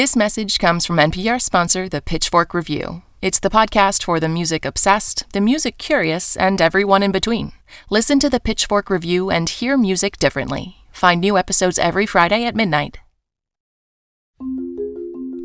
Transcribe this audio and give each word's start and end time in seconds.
This 0.00 0.16
message 0.16 0.58
comes 0.58 0.86
from 0.86 0.96
NPR 0.96 1.38
sponsor, 1.38 1.86
the 1.86 2.00
Pitchfork 2.00 2.54
Review. 2.54 3.02
It's 3.20 3.38
the 3.38 3.50
podcast 3.50 4.02
for 4.02 4.18
the 4.18 4.30
music 4.30 4.64
obsessed, 4.64 5.30
the 5.34 5.42
music 5.42 5.76
curious, 5.76 6.38
and 6.38 6.58
everyone 6.58 7.02
in 7.02 7.12
between. 7.12 7.52
Listen 7.90 8.18
to 8.20 8.30
the 8.30 8.40
Pitchfork 8.40 8.88
Review 8.88 9.30
and 9.30 9.46
hear 9.46 9.76
music 9.76 10.18
differently. 10.18 10.78
Find 10.90 11.20
new 11.20 11.36
episodes 11.36 11.78
every 11.78 12.06
Friday 12.06 12.46
at 12.46 12.56
midnight. 12.56 12.96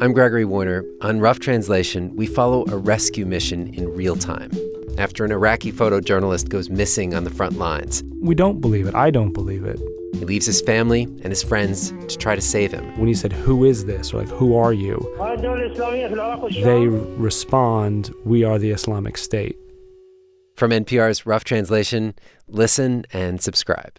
I'm 0.01 0.11
Gregory 0.11 0.43
Warner. 0.43 0.83
On 1.01 1.21
Rough 1.21 1.39
Translation, 1.39 2.13
we 2.17 2.25
follow 2.25 2.65
a 2.67 2.75
rescue 2.75 3.25
mission 3.25 3.73
in 3.75 3.87
real 3.95 4.17
time 4.17 4.51
after 4.97 5.23
an 5.23 5.31
Iraqi 5.31 5.71
photojournalist 5.71 6.49
goes 6.49 6.69
missing 6.69 7.15
on 7.15 7.23
the 7.23 7.29
front 7.29 7.57
lines. 7.57 8.03
We 8.21 8.35
don't 8.35 8.59
believe 8.59 8.87
it. 8.87 8.95
I 8.95 9.09
don't 9.09 9.31
believe 9.31 9.63
it. 9.63 9.79
He 10.13 10.25
leaves 10.25 10.45
his 10.45 10.61
family 10.61 11.03
and 11.03 11.27
his 11.27 11.41
friends 11.43 11.91
to 12.09 12.17
try 12.17 12.35
to 12.35 12.41
save 12.41 12.73
him. 12.73 12.97
When 12.99 13.07
you 13.07 13.15
said, 13.15 13.31
Who 13.31 13.63
is 13.63 13.85
this? 13.85 14.13
or 14.13 14.19
like, 14.23 14.29
Who 14.29 14.57
are 14.57 14.73
you? 14.73 14.97
They 16.61 16.87
respond, 16.87 18.13
We 18.25 18.43
are 18.43 18.59
the 18.59 18.71
Islamic 18.71 19.17
State. 19.17 19.57
From 20.57 20.71
NPR's 20.71 21.25
Rough 21.25 21.45
Translation, 21.45 22.15
listen 22.49 23.05
and 23.13 23.41
subscribe. 23.41 23.97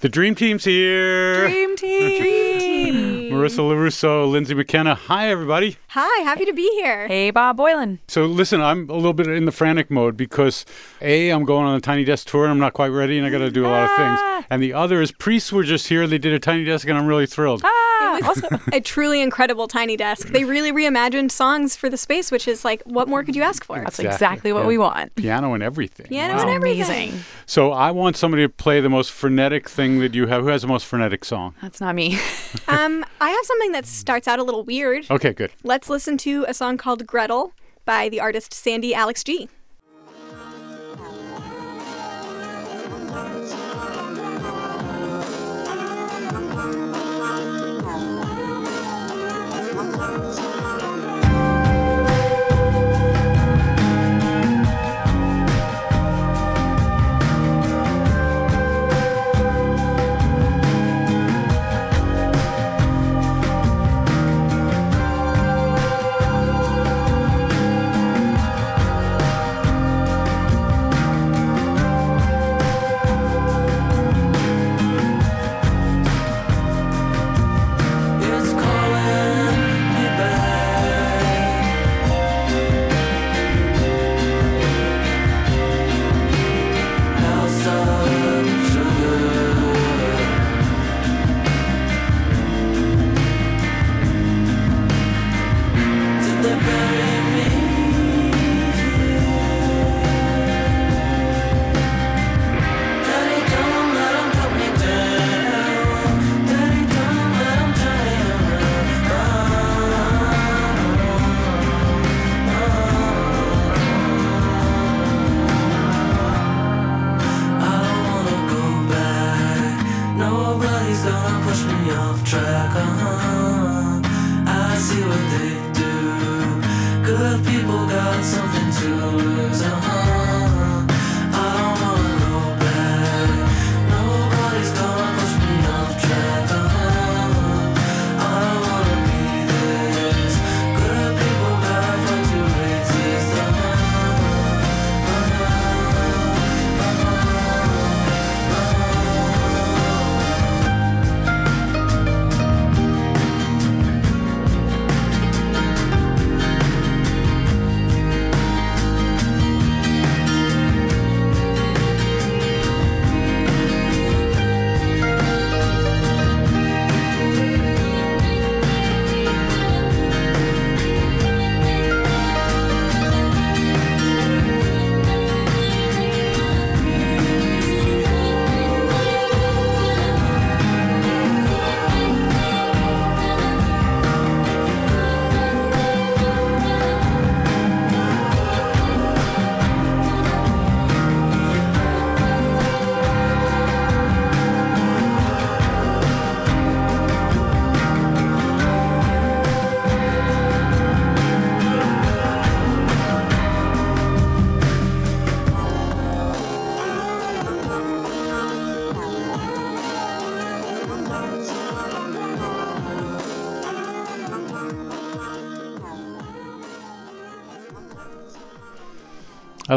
The 0.00 0.10
Dream 0.10 0.34
Team's 0.34 0.64
here. 0.64 1.48
Dream 1.48 1.76
Team. 1.76 3.04
Dream 3.28 3.48
Team. 3.48 3.58
Marissa 3.58 3.68
Lorusso, 3.70 4.30
Lyndsey 4.30 4.56
McKenna. 4.56 4.94
Hi, 4.94 5.28
everybody. 5.28 5.76
Hi, 5.88 6.22
happy 6.22 6.44
to 6.44 6.52
be 6.52 6.68
here. 6.74 7.06
Hey, 7.08 7.30
Bob 7.30 7.58
Boilen. 7.58 7.98
So, 8.08 8.26
listen, 8.26 8.60
I'm 8.60 8.88
a 8.90 8.94
little 8.94 9.12
bit 9.12 9.26
in 9.26 9.44
the 9.44 9.52
frantic 9.52 9.90
mode 9.90 10.16
because 10.16 10.64
A, 11.00 11.30
I'm 11.30 11.44
going 11.44 11.66
on 11.66 11.74
a 11.76 11.80
Tiny 11.80 12.04
Desk 12.04 12.26
tour 12.26 12.44
and 12.44 12.50
I'm 12.52 12.58
not 12.58 12.72
quite 12.72 12.88
ready 12.88 13.18
and 13.18 13.26
I 13.26 13.30
got 13.30 13.38
to 13.38 13.50
do 13.50 13.64
a 13.66 13.68
lot 13.68 13.84
of 13.84 13.90
things. 13.96 14.18
Ah. 14.22 14.44
And 14.50 14.62
the 14.62 14.72
other 14.72 15.00
is 15.02 15.12
priests 15.12 15.52
were 15.52 15.62
just 15.64 15.88
here. 15.88 16.06
They 16.06 16.18
did 16.18 16.32
a 16.32 16.38
Tiny 16.38 16.64
Desk 16.64 16.88
and 16.88 16.96
I'm 16.98 17.06
really 17.06 17.26
thrilled. 17.26 17.62
Ah, 17.64 18.16
It 18.18 18.24
was 18.26 18.44
a 18.72 18.80
truly 18.80 19.20
incredible 19.20 19.68
tiny 19.68 19.96
desk. 19.96 20.28
They 20.28 20.44
really 20.44 20.72
reimagined 20.72 21.30
songs 21.30 21.76
for 21.76 21.88
the 21.90 21.96
space, 21.96 22.30
which 22.30 22.48
is 22.48 22.64
like, 22.64 22.82
what 22.84 23.08
more 23.08 23.22
could 23.22 23.36
you 23.36 23.42
ask 23.42 23.64
for? 23.64 23.76
that's 23.78 23.98
Exactly, 23.98 24.14
exactly, 24.14 24.52
what 24.52 24.62
yeah. 24.62 24.66
we 24.68 24.78
want. 24.78 25.14
Piano 25.16 25.54
and 25.54 25.62
everything. 25.62 26.06
Piano 26.06 26.34
Wow. 26.34 26.40
and 26.42 26.50
everything. 26.50 27.08
Amazing. 27.10 27.24
So, 27.48 27.72
I 27.72 27.92
want 27.92 28.18
somebody 28.18 28.42
to 28.42 28.48
play 28.50 28.80
the 28.80 28.90
most 28.90 29.10
frenetic 29.10 29.70
thing 29.70 30.00
that 30.00 30.14
you 30.14 30.26
have. 30.26 30.42
Who 30.42 30.48
has 30.48 30.60
the 30.60 30.68
most 30.68 30.84
frenetic 30.84 31.24
song? 31.24 31.54
That's 31.62 31.80
not 31.80 31.94
me. 31.94 32.18
Um, 32.66 33.04
I 33.20 33.28
have 33.30 33.44
something 33.44 33.72
that 33.72 33.84
starts 33.84 34.26
out 34.26 34.38
a 34.38 34.42
little 34.42 34.64
weird. 34.64 35.06
Okay, 35.10 35.32
good. 35.34 35.52
Let's 35.64 35.90
listen 35.90 36.16
to 36.18 36.44
a 36.48 36.54
song 36.54 36.78
called 36.78 37.06
Gretel 37.06 37.52
by 37.84 38.08
the 38.08 38.20
artist 38.20 38.54
Sandy 38.54 38.94
Alex 38.94 39.22
G. 39.22 39.48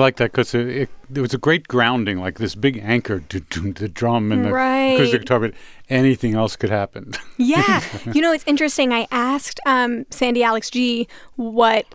like 0.01 0.17
that 0.17 0.31
because 0.31 0.53
it, 0.53 0.67
it, 0.67 0.89
it 1.15 1.21
was 1.21 1.33
a 1.33 1.37
great 1.37 1.67
grounding, 1.67 2.19
like 2.19 2.37
this 2.39 2.55
big 2.55 2.79
anchor, 2.83 3.19
to 3.29 3.39
the 3.73 3.87
drum 3.87 4.31
and 4.31 4.43
the 4.45 4.51
Right. 4.51 4.95
acoustic 4.95 5.21
guitar, 5.21 5.39
but 5.39 5.53
anything 5.89 6.35
else 6.35 6.55
could 6.55 6.69
happen. 6.69 7.13
Yeah. 7.37 7.81
you 8.13 8.21
know, 8.21 8.31
it's 8.33 8.43
interesting. 8.45 8.93
I 8.93 9.07
asked 9.11 9.59
um, 9.65 10.05
Sandy 10.11 10.43
Alex 10.43 10.69
G 10.69 11.07
what 11.37 11.85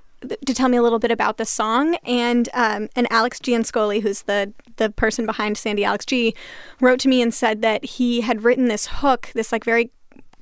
to 0.45 0.55
tell 0.55 0.69
me 0.69 0.77
a 0.77 0.83
little 0.83 0.99
bit 0.99 1.11
about 1.13 1.37
the 1.37 1.45
song, 1.45 1.95
and 2.05 2.49
um, 2.55 2.89
and 2.97 3.07
Alex 3.13 3.39
Giannascoli, 3.39 4.01
who's 4.03 4.23
the 4.23 4.53
the 4.77 4.91
person 4.91 5.25
behind 5.27 5.57
Sandy 5.57 5.85
Alex 5.85 6.05
G, 6.05 6.35
wrote 6.81 6.99
to 7.01 7.09
me 7.09 7.23
and 7.23 7.33
said 7.33 7.63
that 7.63 7.85
he 7.85 8.23
had 8.23 8.43
written 8.43 8.67
this 8.67 8.87
hook, 8.87 9.31
this 9.35 9.53
like 9.53 9.63
very 9.63 9.91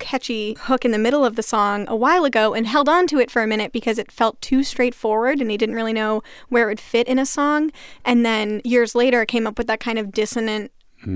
catchy 0.05 0.55
hook 0.61 0.85
in 0.85 0.91
the 0.91 0.99
middle 0.99 1.25
of 1.25 1.35
the 1.35 1.43
song 1.43 1.87
a 1.89 1.97
while 1.97 2.27
ago 2.27 2.53
and 2.53 2.67
held 2.67 2.91
on 2.91 3.07
to 3.07 3.19
it 3.19 3.31
for 3.31 3.43
a 3.43 3.47
minute 3.47 3.73
because 3.73 3.99
it 3.99 4.13
felt 4.13 4.39
too 4.43 4.63
straightforward 4.63 5.41
and 5.41 5.51
he 5.51 5.57
didn't 5.57 5.75
really 5.75 5.95
know 5.95 6.23
where 6.51 6.65
it 6.65 6.73
would 6.73 6.81
fit 6.81 7.09
in 7.09 7.19
a 7.19 7.25
song. 7.25 7.73
And 8.05 8.25
then 8.25 8.61
years 8.65 8.95
later 8.95 9.25
came 9.25 9.47
up 9.47 9.57
with 9.57 9.67
that 9.67 9.81
kind 9.81 9.99
of 9.99 10.13
dissonant 10.13 10.73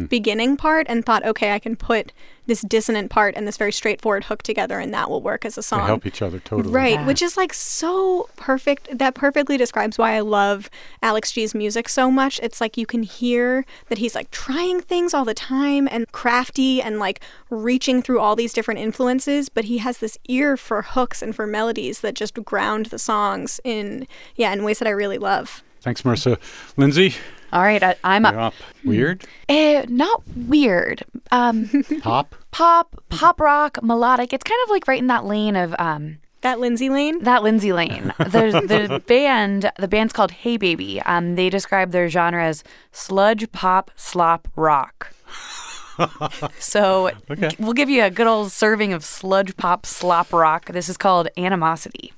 beginning 0.08 0.56
part 0.56 0.86
and 0.88 1.04
thought, 1.04 1.24
okay, 1.24 1.52
I 1.52 1.58
can 1.58 1.76
put 1.76 2.12
this 2.46 2.62
dissonant 2.62 3.10
part 3.10 3.34
and 3.36 3.46
this 3.46 3.58
very 3.58 3.72
straightforward 3.72 4.24
hook 4.24 4.42
together, 4.42 4.78
and 4.78 4.92
that 4.94 5.10
will 5.10 5.20
work 5.20 5.44
as 5.44 5.54
a 5.58 5.60
They 5.60 5.62
song. 5.62 5.86
help 5.86 6.06
each 6.06 6.22
other 6.22 6.38
totally. 6.38 6.72
Right, 6.74 6.92
Yeah. 6.94 7.06
which 7.06 7.20
is 7.20 7.36
like 7.36 7.52
so 7.52 8.30
perfect. 8.36 8.88
That 8.96 9.14
perfectly 9.14 9.58
describes 9.58 9.98
why 9.98 10.14
I 10.14 10.20
love 10.20 10.70
Alex 11.02 11.32
G's 11.32 11.54
music 11.54 11.88
so 11.90 12.10
much. 12.10 12.40
It's 12.42 12.58
like 12.60 12.78
you 12.78 12.86
can 12.86 13.02
hear 13.02 13.66
that 13.88 13.98
he's 13.98 14.14
like 14.14 14.30
trying 14.30 14.80
things 14.80 15.12
all 15.12 15.26
the 15.26 15.34
time 15.34 15.88
and 15.90 16.10
crafty 16.12 16.80
and 16.80 16.98
like 16.98 17.20
reaching 17.50 18.00
through 18.00 18.20
all 18.20 18.34
these 18.34 18.54
different 18.54 18.80
influences, 18.80 19.50
but 19.50 19.66
he 19.66 19.78
has 19.78 19.98
this 19.98 20.16
ear 20.28 20.56
for 20.56 20.80
hooks 20.80 21.20
and 21.20 21.36
for 21.36 21.46
melodies 21.46 22.00
that 22.00 22.14
just 22.14 22.32
ground 22.44 22.86
the 22.86 22.98
songs 22.98 23.60
in 23.62 24.06
yeah, 24.36 24.52
in 24.54 24.64
ways 24.64 24.78
that 24.78 24.88
I 24.88 24.92
really 24.92 25.18
love. 25.18 25.62
Thanks, 25.82 26.02
Marissa. 26.02 26.38
Lyndsey, 26.78 27.14
All 27.52 27.62
right, 27.62 27.82
I, 27.82 27.96
I'm 28.04 28.24
you're 28.24 28.38
up. 28.38 28.46
up. 28.46 28.54
Weird? 28.84 29.24
Eh, 29.48 29.86
not 29.88 30.22
weird. 30.36 31.02
Um, 31.30 31.70
Pop? 32.02 32.34
pop, 32.50 33.02
pop 33.08 33.40
rock, 33.40 33.78
melodic. 33.82 34.32
It's 34.34 34.44
kind 34.44 34.58
of 34.64 34.70
like 34.70 34.86
right 34.86 34.98
in 34.98 35.06
that 35.06 35.24
lane 35.24 35.56
of 35.56 35.74
um, 35.78 36.18
That 36.42 36.58
Lyndsey 36.58 36.90
Lane. 36.90 37.22
that 37.24 37.40
Lyndsey 37.42 37.72
Lane. 37.74 38.12
There's 38.28 38.52
the 38.52 39.02
band. 39.06 39.72
The 39.78 39.88
band's 39.88 40.12
called 40.12 40.32
Haybaby. 40.32 41.00
Um, 41.06 41.34
they 41.36 41.48
describe 41.48 41.92
their 41.92 42.10
genre 42.10 42.44
as 42.44 42.62
sludge 42.92 43.50
pop 43.52 43.90
slop 43.96 44.48
rock. 44.54 45.14
so 46.58 47.10
Okay. 47.30 47.50
we'll 47.58 47.72
give 47.72 47.88
you 47.90 48.04
a 48.04 48.10
good 48.10 48.26
old 48.26 48.52
serving 48.52 48.92
of 48.92 49.04
sludge 49.04 49.56
pop 49.56 49.86
slop 49.86 50.32
rock. 50.32 50.66
This 50.66 50.88
is 50.90 50.96
called 50.98 51.28
Animosity. 51.38 52.12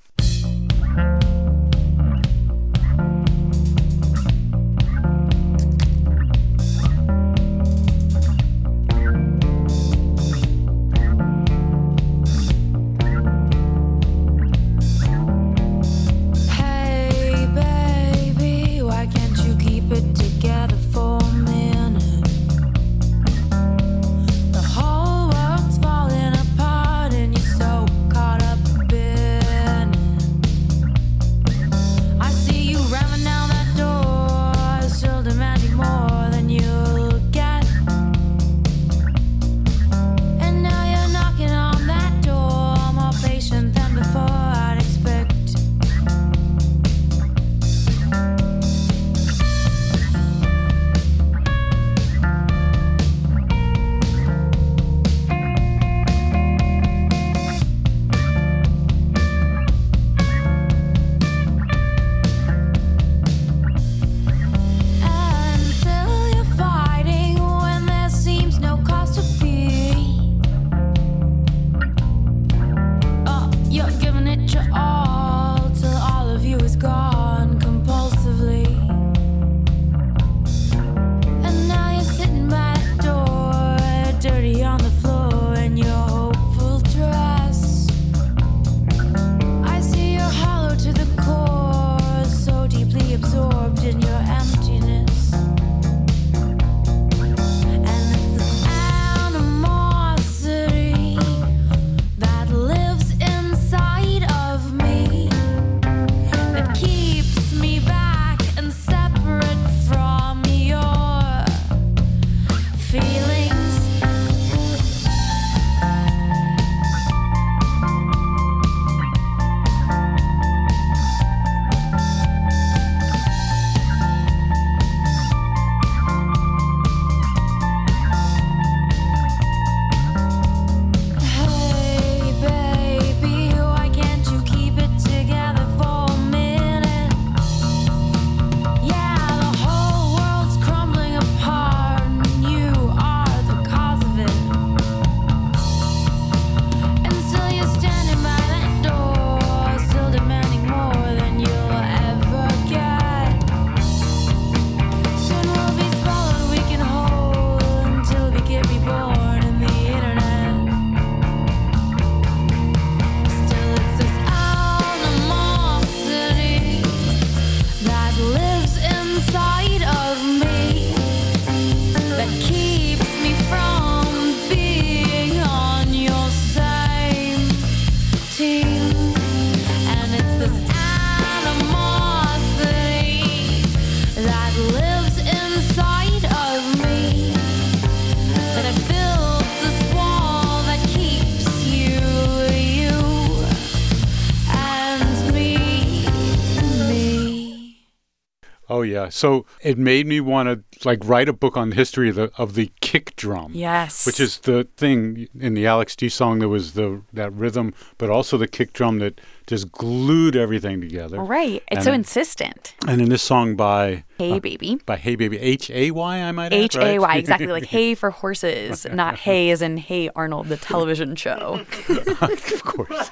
Oh 198.81 198.83
yeah. 198.83 199.11
So 199.11 199.45
it 199.61 199.77
made 199.77 200.07
me 200.07 200.21
want 200.21 200.49
to 200.49 200.87
like 200.89 201.01
write 201.05 201.29
a 201.29 201.35
book 201.35 201.55
on 201.55 201.69
the 201.71 201.77
history 201.77 202.09
of 202.09 202.15
the 202.15 202.33
of 202.39 202.55
the 202.55 202.73
kick 202.81 203.15
drum. 203.15 203.53
Yes. 203.55 204.07
Which 204.07 204.19
is 204.19 204.39
the 204.39 204.67
thing 204.79 205.29
in 205.39 205.53
the 205.53 205.67
Alex 205.67 205.95
G 205.95 206.09
song 206.09 206.39
there 206.39 206.49
was 206.49 206.73
the 206.73 207.03
that 207.13 207.31
rhythm, 207.35 207.75
but 207.99 208.09
also 208.09 208.39
the 208.39 208.49
kick 208.49 208.73
drum 208.73 208.99
that 209.01 209.21
just 209.47 209.71
glued 209.71 210.35
everything 210.35 210.81
together. 210.81 211.21
right. 211.21 211.63
It's 211.71 211.79
And 211.79 211.83
so 211.85 211.93
insistent. 211.93 212.75
And 212.89 213.03
in 213.03 213.11
this 213.11 213.23
song 213.23 213.55
by 213.55 214.05
Haybaby. 214.19 214.87
by 214.87 214.97
Haybaby 214.97 215.37
H 215.39 215.69
A 215.71 215.91
Y 215.91 216.23
I 216.23 216.33
might 216.33 216.47
add, 216.47 216.53
H 216.55 216.77
A 216.77 216.99
Y, 216.99 217.17
exactly 217.17 217.49
like 217.49 217.67
hay 217.77 217.95
for 217.95 218.09
horses, 218.11 218.87
not 218.91 219.19
hay 219.27 219.51
as 219.51 219.61
in 219.61 219.77
Hey 219.77 220.09
Arnold, 220.17 220.49
the 220.49 220.57
television 220.57 221.17
show. 221.17 221.61
of 222.23 222.63
course. 222.65 223.11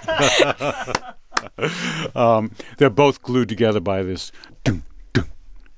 um, 2.14 2.52
they're 2.78 2.88
both 2.88 3.20
glued 3.22 3.48
together 3.50 3.80
by 3.80 4.02
this. 4.02 4.32
dum. 4.64 4.82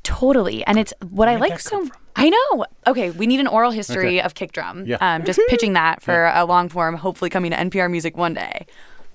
Totally. 0.02 0.64
And 0.66 0.78
it's 0.78 0.92
what 1.10 1.28
I 1.28 1.36
like 1.36 1.60
so? 1.60 1.88
I 2.16 2.28
know. 2.30 2.66
Okay, 2.86 3.10
we 3.10 3.26
need 3.26 3.40
an 3.40 3.46
oral 3.46 3.70
history 3.70 4.18
Okay. 4.18 4.20
of 4.22 4.34
kick 4.34 4.52
drum. 4.52 4.84
Yeah. 4.86 4.96
Um, 5.00 5.24
just 5.24 5.40
pitching 5.48 5.74
that 5.74 6.02
for 6.02 6.26
a 6.34 6.44
long 6.44 6.68
form, 6.68 6.96
hopefully 6.96 7.30
coming 7.30 7.50
to 7.50 7.56
NPR 7.56 7.90
Music 7.90 8.16
one 8.16 8.34
day. 8.34 8.66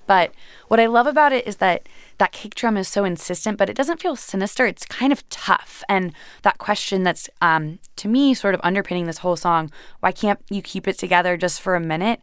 But 0.06 0.32
what 0.68 0.78
I 0.78 0.86
love 0.86 1.08
about 1.08 1.32
it 1.32 1.46
is 1.48 1.56
that 1.56 1.88
that 2.18 2.30
kick 2.30 2.54
drum 2.54 2.76
is 2.76 2.86
so 2.86 3.04
insistent, 3.04 3.58
but 3.58 3.68
it 3.68 3.74
doesn't 3.76 4.00
feel 4.00 4.14
sinister. 4.14 4.64
It's 4.64 4.86
kind 4.86 5.12
of 5.12 5.28
tough. 5.30 5.82
And 5.88 6.12
that 6.42 6.58
question 6.58 7.02
that's, 7.02 7.28
um, 7.42 7.80
to 7.96 8.06
me, 8.08 8.32
sort 8.32 8.54
of 8.54 8.60
underpinning 8.62 9.06
this 9.06 9.18
whole 9.18 9.36
song 9.36 9.70
why 10.00 10.12
can't 10.12 10.38
you 10.48 10.62
keep 10.62 10.86
it 10.86 10.96
together 10.98 11.36
just 11.36 11.60
for 11.60 11.74
a 11.74 11.80
minute? 11.80 12.20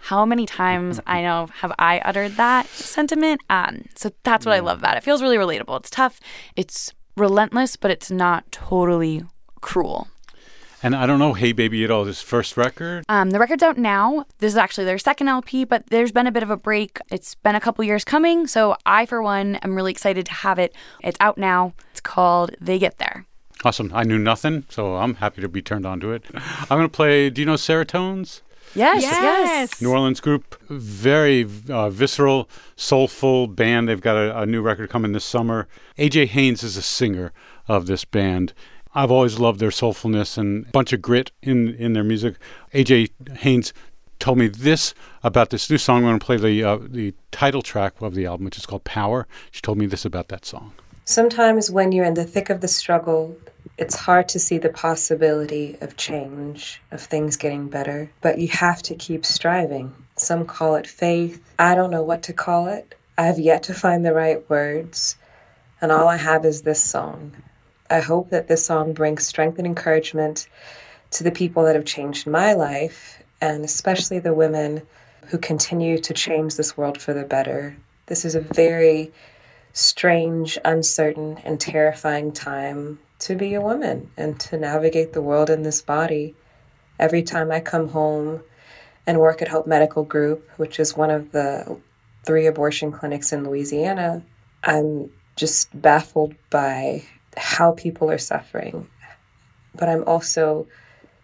How 0.00 0.26
many 0.26 0.44
times 0.46 1.00
I 1.06 1.22
know 1.22 1.48
have 1.60 1.72
I 1.78 2.00
uttered 2.00 2.32
that 2.36 2.66
sentiment? 2.66 3.40
Um, 3.48 3.86
so 3.94 4.10
that's 4.24 4.44
what 4.44 4.54
I 4.54 4.58
love 4.60 4.78
about 4.80 4.96
it. 4.96 4.98
It 4.98 5.04
feels 5.04 5.22
really 5.22 5.38
relatable. 5.38 5.78
It's 5.80 5.90
tough, 5.90 6.20
it's 6.54 6.92
relentless, 7.16 7.76
but 7.76 7.90
it's 7.90 8.10
not 8.10 8.50
totally 8.50 9.24
cruel. 9.60 10.08
And 10.84 10.96
I 10.96 11.06
don't 11.06 11.20
know 11.20 11.34
Haybaby 11.34 11.84
at 11.84 11.92
all. 11.92 12.04
This 12.04 12.20
first 12.20 12.56
record. 12.56 13.04
Um, 13.08 13.30
the 13.30 13.38
record's 13.38 13.62
out 13.62 13.78
now. 13.78 14.26
This 14.38 14.52
is 14.52 14.56
actually 14.56 14.84
their 14.84 14.98
second 14.98 15.28
LP, 15.28 15.64
but 15.64 15.86
there's 15.90 16.10
been 16.10 16.26
a 16.26 16.32
bit 16.32 16.42
of 16.42 16.50
a 16.50 16.56
break. 16.56 16.98
It's 17.08 17.36
been 17.36 17.54
a 17.54 17.60
couple 17.60 17.84
years 17.84 18.04
coming, 18.04 18.48
so 18.48 18.76
I, 18.84 19.06
for 19.06 19.22
one, 19.22 19.56
am 19.56 19.76
really 19.76 19.92
excited 19.92 20.26
to 20.26 20.32
have 20.32 20.58
it. 20.58 20.74
It's 21.00 21.16
out 21.20 21.38
now. 21.38 21.72
It's 21.92 22.00
called 22.00 22.56
They 22.60 22.80
Get 22.80 22.98
There. 22.98 23.26
Awesome. 23.64 23.92
I 23.94 24.02
knew 24.02 24.18
nothing, 24.18 24.64
so 24.70 24.96
I'm 24.96 25.14
happy 25.14 25.40
to 25.40 25.48
be 25.48 25.62
turned 25.62 25.86
on 25.86 26.00
to 26.00 26.10
it. 26.10 26.24
I'm 26.34 26.78
going 26.78 26.82
to 26.82 26.88
play, 26.88 27.30
do 27.30 27.40
you 27.40 27.46
know 27.46 27.54
Seratones? 27.54 28.40
Yes, 28.74 29.02
Yes. 29.02 29.12
yes. 29.72 29.82
New 29.82 29.90
Orleans 29.90 30.20
group, 30.20 30.56
very 30.68 31.46
uh, 31.68 31.90
visceral, 31.90 32.48
soulful 32.76 33.46
band. 33.46 33.88
They've 33.88 34.00
got 34.00 34.16
a, 34.16 34.40
a 34.40 34.46
new 34.46 34.62
record 34.62 34.90
coming 34.90 35.12
this 35.12 35.24
summer. 35.24 35.68
AJ 35.98 36.28
Haynes 36.28 36.62
is 36.62 36.76
a 36.76 36.82
singer 36.82 37.32
of 37.68 37.86
this 37.86 38.04
band. 38.04 38.52
I've 38.94 39.10
always 39.10 39.38
loved 39.38 39.58
their 39.60 39.70
soulfulness 39.70 40.36
and 40.36 40.66
a 40.66 40.70
bunch 40.70 40.92
of 40.92 41.00
grit 41.02 41.30
in, 41.42 41.74
in 41.74 41.92
their 41.92 42.04
music. 42.04 42.36
AJ 42.74 43.10
Haynes 43.38 43.72
told 44.18 44.38
me 44.38 44.48
this 44.48 44.94
about 45.22 45.50
this 45.50 45.68
new 45.70 45.78
song. 45.78 45.98
I'm 46.04 46.10
going 46.10 46.18
to 46.18 46.24
play 46.26 46.36
the 46.36 46.62
uh, 46.64 46.78
the 46.80 47.14
title 47.30 47.62
track 47.62 47.94
of 48.00 48.14
the 48.14 48.26
album, 48.26 48.44
which 48.44 48.56
is 48.58 48.66
called 48.66 48.84
Power. 48.84 49.26
She 49.50 49.60
told 49.60 49.78
me 49.78 49.86
this 49.86 50.04
about 50.04 50.28
that 50.28 50.44
song. 50.44 50.72
Sometimes 51.04 51.70
when 51.70 51.90
you're 51.92 52.04
in 52.04 52.14
the 52.14 52.24
thick 52.24 52.48
of 52.48 52.60
the 52.60 52.68
struggle, 52.68 53.36
it's 53.78 53.96
hard 53.96 54.28
to 54.28 54.38
see 54.38 54.58
the 54.58 54.68
possibility 54.68 55.76
of 55.80 55.96
change, 55.96 56.80
of 56.90 57.00
things 57.00 57.36
getting 57.36 57.68
better, 57.68 58.10
but 58.20 58.38
you 58.38 58.48
have 58.48 58.82
to 58.82 58.94
keep 58.94 59.24
striving. 59.24 59.94
Some 60.16 60.46
call 60.46 60.76
it 60.76 60.86
faith. 60.86 61.42
I 61.58 61.74
don't 61.74 61.90
know 61.90 62.02
what 62.02 62.24
to 62.24 62.32
call 62.32 62.68
it. 62.68 62.94
I 63.16 63.26
have 63.26 63.38
yet 63.38 63.64
to 63.64 63.74
find 63.74 64.04
the 64.04 64.14
right 64.14 64.48
words, 64.48 65.16
and 65.80 65.92
all 65.92 66.08
I 66.08 66.16
have 66.16 66.44
is 66.44 66.62
this 66.62 66.82
song. 66.82 67.32
I 67.90 68.00
hope 68.00 68.30
that 68.30 68.48
this 68.48 68.64
song 68.64 68.92
brings 68.92 69.26
strength 69.26 69.58
and 69.58 69.66
encouragement 69.66 70.48
to 71.12 71.24
the 71.24 71.30
people 71.30 71.64
that 71.64 71.76
have 71.76 71.84
changed 71.84 72.26
my 72.26 72.54
life, 72.54 73.22
and 73.40 73.64
especially 73.64 74.18
the 74.18 74.34
women 74.34 74.82
who 75.26 75.38
continue 75.38 75.98
to 75.98 76.14
change 76.14 76.56
this 76.56 76.76
world 76.76 77.00
for 77.00 77.12
the 77.12 77.24
better. 77.24 77.76
This 78.06 78.24
is 78.24 78.34
a 78.34 78.40
very 78.40 79.12
strange, 79.72 80.58
uncertain, 80.64 81.38
and 81.44 81.60
terrifying 81.60 82.32
time 82.32 82.98
to 83.22 83.36
be 83.36 83.54
a 83.54 83.60
woman 83.60 84.10
and 84.16 84.38
to 84.40 84.58
navigate 84.58 85.12
the 85.12 85.22
world 85.22 85.50
in 85.50 85.62
this 85.62 85.82
body. 85.82 86.34
Every 86.98 87.22
time 87.22 87.50
I 87.50 87.60
come 87.60 87.88
home 87.88 88.42
and 89.06 89.20
work 89.20 89.42
at 89.42 89.48
Hope 89.48 89.66
Medical 89.66 90.04
Group, 90.04 90.48
which 90.56 90.80
is 90.80 90.96
one 90.96 91.10
of 91.10 91.32
the 91.32 91.78
three 92.24 92.46
abortion 92.46 92.92
clinics 92.92 93.32
in 93.32 93.44
Louisiana, 93.44 94.22
I'm 94.62 95.10
just 95.36 95.68
baffled 95.80 96.34
by 96.50 97.04
how 97.36 97.72
people 97.72 98.10
are 98.10 98.18
suffering. 98.18 98.88
But 99.74 99.88
I'm 99.88 100.04
also 100.04 100.66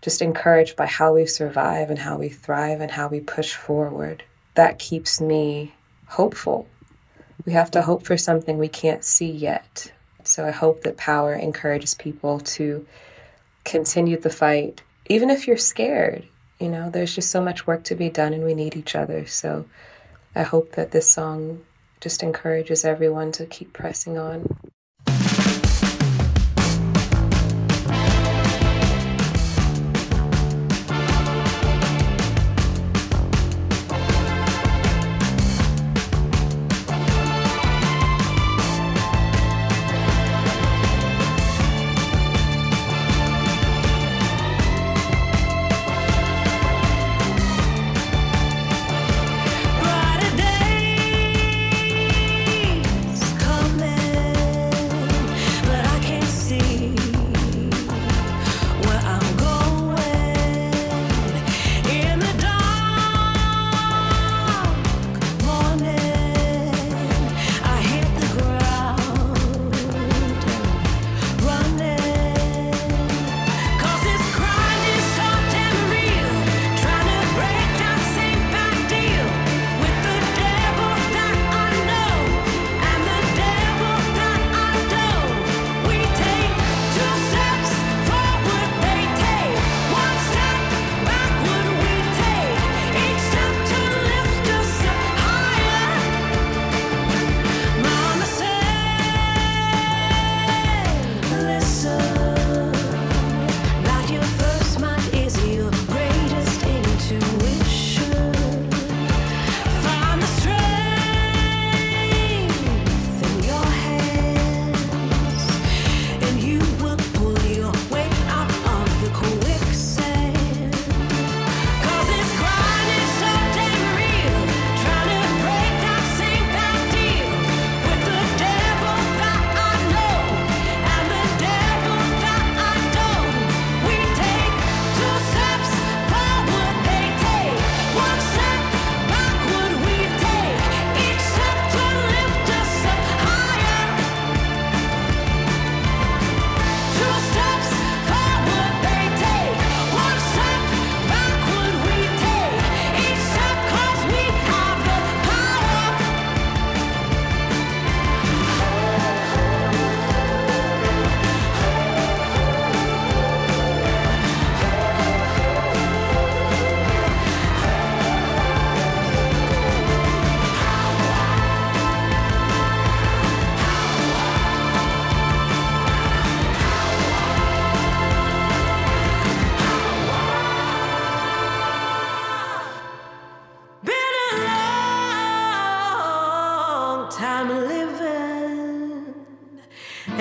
just 0.01 0.23
encouraged 0.23 0.77
by 0.77 0.87
how 0.87 1.15
we 1.15 1.27
survive 1.27 1.91
and 1.91 1.99
how 1.99 2.19
we 2.19 2.29
thrive 2.29 2.81
and 2.81 2.91
how 2.91 3.09
we 3.09 3.21
push 3.21 3.55
forward. 3.55 4.23
That 4.55 4.79
keeps 4.79 5.21
me 5.21 5.75
hopeful 6.07 6.69
we 7.45 7.53
have 7.53 7.71
to 7.73 7.83
hope 7.83 8.05
for 8.05 8.17
something 8.17 8.59
we 8.59 8.69
can't 8.69 9.05
see 9.05 9.31
yet. 9.31 9.93
So 10.29 10.47
I 10.47 10.51
hope 10.51 10.83
that 10.83 10.99
power 10.99 11.35
encourages 11.35 11.95
people 11.95 12.41
to 12.41 12.87
continue 13.65 14.19
the 14.19 14.31
fight, 14.31 14.83
even 15.07 15.31
if 15.31 15.47
you're 15.47 15.57
scared. 15.57 16.25
You 16.61 16.69
know, 16.69 16.91
there's 16.91 17.15
just 17.15 17.31
so 17.31 17.43
much 17.43 17.67
work 17.67 17.85
to 17.85 17.95
be 17.95 18.11
done 18.11 18.35
and 18.35 18.45
we 18.45 18.55
need 18.55 18.77
each 18.77 18.95
other. 18.95 19.27
So 19.27 19.65
I 20.35 20.43
hope 20.43 20.73
that 20.73 20.91
this 20.91 21.11
song 21.11 21.65
just 22.01 22.23
encourages 22.23 22.85
everyone 22.85 23.33
to 23.33 23.47
keep 23.47 23.73
pressing 23.73 24.19
on. 24.19 24.68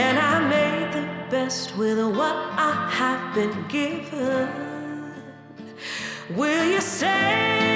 And 0.08 0.18
I 0.18 0.40
made 0.48 0.94
the 0.94 1.06
best 1.30 1.76
with 1.76 2.00
what 2.00 2.38
I 2.70 2.90
have 2.90 3.36
been 3.36 3.68
given. 3.68 4.48
Will 6.30 6.64
you 6.64 6.80
say, 6.80 7.67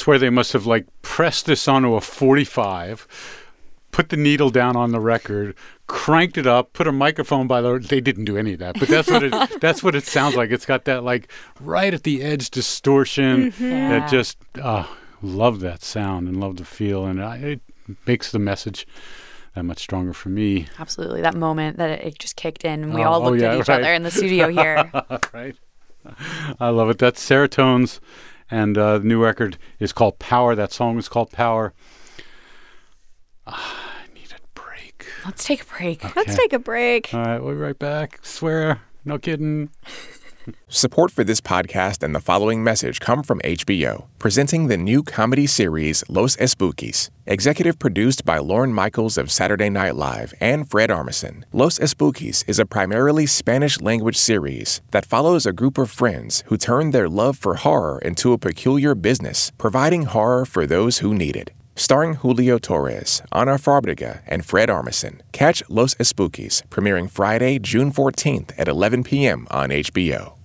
swear 0.00 0.18
they 0.18 0.30
must 0.30 0.52
have 0.52 0.66
like 0.66 0.86
pressed 1.02 1.46
this 1.46 1.68
onto 1.68 1.94
a 1.94 2.00
45, 2.00 3.06
put 3.92 4.08
the 4.08 4.16
needle 4.16 4.50
down 4.50 4.76
on 4.76 4.92
the 4.92 5.00
record, 5.00 5.54
cranked 5.86 6.38
it 6.38 6.46
up, 6.46 6.72
put 6.72 6.86
a 6.86 6.92
microphone 6.92 7.46
by 7.46 7.60
the. 7.60 7.78
They 7.78 8.00
didn't 8.00 8.24
do 8.24 8.36
any 8.36 8.54
of 8.54 8.58
that, 8.60 8.78
but 8.78 8.88
that's 8.88 9.10
what 9.10 9.22
it. 9.22 9.32
that's 9.60 9.82
what 9.82 9.94
it 9.94 10.04
sounds 10.04 10.34
like. 10.36 10.50
It's 10.50 10.66
got 10.66 10.84
that 10.86 11.04
like 11.04 11.30
right 11.60 11.92
at 11.92 12.02
the 12.04 12.22
edge 12.22 12.50
distortion 12.50 13.52
Yeah. 13.58 13.88
that 14.00 14.10
just. 14.10 14.38
Uh, 14.60 14.86
love 15.22 15.60
that 15.60 15.82
sound 15.82 16.26
and 16.28 16.40
love 16.40 16.56
the 16.56 16.64
feel, 16.64 17.04
and 17.04 17.22
I, 17.22 17.36
it 17.36 17.60
makes 18.06 18.32
the 18.32 18.38
message 18.38 18.86
that 19.54 19.64
much 19.64 19.78
stronger 19.80 20.14
for 20.14 20.30
me. 20.30 20.66
Absolutely. 20.78 21.20
That 21.20 21.34
moment 21.34 21.76
that 21.76 21.90
it 21.90 22.18
just 22.18 22.36
kicked 22.36 22.64
in 22.64 22.82
and 22.84 22.94
we 22.94 23.02
Oh, 23.02 23.10
all 23.10 23.20
oh, 23.20 23.24
looked 23.30 23.42
yeah, 23.42 23.52
at 23.52 23.60
each 23.60 23.68
right. 23.68 23.80
other 23.82 23.92
in 23.92 24.02
the 24.02 24.10
studio 24.10 24.48
here. 24.48 24.90
right. 25.34 25.54
I 26.58 26.70
love 26.70 26.88
it. 26.88 26.96
That's 26.98 27.22
Seratones, 27.22 28.00
and 28.50 28.76
uh, 28.76 28.98
the 28.98 29.04
new 29.04 29.22
record 29.22 29.58
is 29.78 29.92
called 29.92 30.18
Power. 30.18 30.54
That 30.54 30.72
song 30.72 30.98
is 30.98 31.08
called 31.08 31.30
Power. 31.30 31.72
Ah, 33.46 33.96
I 34.02 34.14
need 34.14 34.32
a 34.32 34.60
break. 34.60 35.06
Let's 35.24 35.44
take 35.44 35.62
a 35.62 35.66
break. 35.66 36.16
Let's 36.16 36.36
take 36.36 36.52
a 36.52 36.58
break. 36.58 37.12
All 37.14 37.20
right, 37.20 37.38
we'll 37.42 37.54
be 37.54 37.60
right 37.60 37.78
back. 37.78 38.20
Swear, 38.22 38.80
no 39.04 39.18
kidding. 39.18 39.70
Support 40.68 41.10
for 41.10 41.24
this 41.24 41.40
podcast 41.40 42.02
and 42.02 42.14
the 42.14 42.20
following 42.20 42.64
message 42.64 43.00
come 43.00 43.22
from 43.22 43.40
HBO, 43.40 44.06
presenting 44.18 44.68
the 44.68 44.76
new 44.76 45.02
comedy 45.02 45.46
series 45.46 46.02
Los 46.08 46.36
Espookies. 46.36 47.10
Executive 47.26 47.78
produced 47.78 48.24
by 48.24 48.38
Lorne 48.38 48.72
Michaels 48.72 49.18
of 49.18 49.30
Saturday 49.30 49.68
Night 49.68 49.96
Live 49.96 50.32
and 50.40 50.68
Fred 50.68 50.90
Armisen. 50.90 51.44
Los 51.52 51.78
Espookies 51.78 52.48
is 52.48 52.58
a 52.58 52.66
primarily 52.66 53.26
Spanish 53.26 53.80
language 53.80 54.16
series 54.16 54.80
that 54.90 55.06
follows 55.06 55.46
a 55.46 55.52
group 55.52 55.78
of 55.78 55.90
friends 55.90 56.42
who 56.46 56.56
turn 56.56 56.90
their 56.90 57.08
love 57.08 57.36
for 57.36 57.56
horror 57.56 57.98
into 58.00 58.32
a 58.32 58.38
peculiar 58.38 58.94
business, 58.94 59.52
providing 59.58 60.04
horror 60.04 60.44
for 60.46 60.66
those 60.66 60.98
who 60.98 61.14
need 61.14 61.36
it. 61.36 61.52
Starring 61.76 62.14
Julio 62.14 62.58
Torres, 62.58 63.22
Ana 63.30 63.52
Fabrega, 63.52 64.22
and 64.26 64.44
Fred 64.44 64.68
Armisen. 64.68 65.20
Catch 65.32 65.62
Los 65.68 65.94
Espookies, 65.94 66.66
premiering 66.68 67.10
Friday, 67.10 67.58
June 67.58 67.92
14th 67.92 68.52
at 68.58 68.68
11 68.68 69.04
p.m. 69.04 69.46
on 69.50 69.70
HBO. 69.70 70.36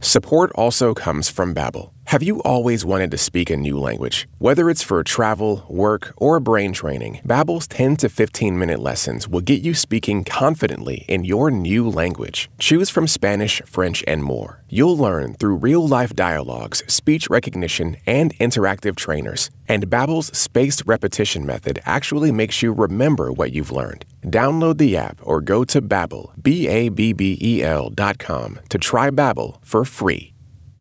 Support 0.00 0.52
also 0.52 0.92
comes 0.92 1.30
from 1.30 1.54
Babbel. 1.54 1.93
Have 2.14 2.22
you 2.22 2.40
always 2.42 2.84
wanted 2.84 3.10
to 3.10 3.18
speak 3.18 3.50
a 3.50 3.56
new 3.56 3.76
language? 3.76 4.28
Whether 4.38 4.70
it's 4.70 4.84
for 4.84 5.02
travel, 5.02 5.66
work, 5.68 6.14
or 6.16 6.38
brain 6.38 6.72
training, 6.72 7.20
Babbel's 7.26 7.66
10 7.66 7.96
to 7.96 8.08
15 8.08 8.56
minute 8.56 8.78
lessons 8.78 9.26
will 9.26 9.40
get 9.40 9.62
you 9.62 9.74
speaking 9.74 10.22
confidently 10.22 11.06
in 11.08 11.24
your 11.24 11.50
new 11.50 11.88
language. 11.88 12.48
Choose 12.60 12.88
from 12.88 13.08
Spanish, 13.08 13.60
French, 13.66 14.04
and 14.06 14.22
more. 14.22 14.62
You'll 14.68 14.96
learn 14.96 15.34
through 15.34 15.56
real-life 15.56 16.14
dialogues, 16.14 16.84
speech 16.86 17.28
recognition, 17.28 17.96
and 18.06 18.32
interactive 18.38 18.94
trainers. 18.94 19.50
And 19.66 19.90
Babbel's 19.90 20.30
spaced 20.38 20.84
repetition 20.86 21.44
method 21.44 21.80
actually 21.84 22.30
makes 22.30 22.62
you 22.62 22.72
remember 22.72 23.32
what 23.32 23.50
you've 23.50 23.72
learned. 23.72 24.04
Download 24.24 24.78
the 24.78 24.96
app 24.96 25.18
or 25.20 25.40
go 25.40 25.64
to 25.64 25.82
Babbel, 25.82 26.30
B-A-B-B-E-L 26.40 27.90
dot 27.90 28.18
com 28.20 28.60
to 28.68 28.78
try 28.78 29.10
Babbel 29.10 29.58
for 29.64 29.84
free. 29.84 30.33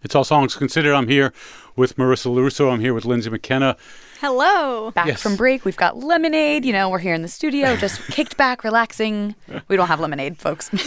It's 0.04 0.16
all 0.16 0.24
songs 0.24 0.56
considered. 0.56 0.94
I'm 0.94 1.08
here 1.08 1.32
with 1.76 1.96
Marissa 1.98 2.34
Lorusso. 2.34 2.72
I'm 2.72 2.80
here 2.82 2.94
with 2.94 3.06
Lyndsey 3.06 3.32
McKenna. 3.32 3.78
Hello. 4.20 4.92
Back 4.92 5.08
Yes. 5.08 5.22
from 5.22 5.36
break, 5.36 5.66
we've 5.66 5.76
got 5.78 5.98
lemonade. 5.98 6.66
You 6.66 6.74
know, 6.74 6.90
we're 6.90 7.00
here 7.00 7.14
in 7.14 7.22
the 7.22 7.28
studio, 7.28 7.76
just 7.76 8.02
kicked 8.08 8.38
back, 8.38 8.64
relaxing. 8.64 9.36
We 9.68 9.76
don't 9.76 9.88
have 9.88 10.00
lemonade, 10.00 10.38
folks. 10.38 10.70